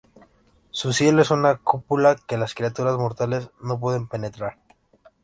[0.71, 4.57] Su cielo es una cúpula que las criaturas mortales no pueden penetrar.